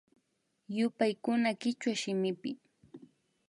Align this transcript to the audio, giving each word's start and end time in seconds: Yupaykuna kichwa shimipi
Yupaykuna 0.77 1.49
kichwa 1.61 1.93
shimipi 2.01 2.51